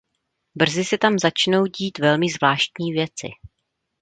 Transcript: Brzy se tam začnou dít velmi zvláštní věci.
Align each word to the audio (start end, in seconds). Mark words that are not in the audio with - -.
Brzy 0.55 0.83
se 0.83 0.97
tam 0.97 1.19
začnou 1.19 1.65
dít 1.65 1.97
velmi 1.99 2.25
zvláštní 2.29 2.91
věci. 2.93 3.27